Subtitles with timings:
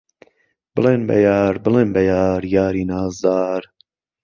[0.75, 3.61] بڵێن به یار، بڵێن به یار، یاری نازدار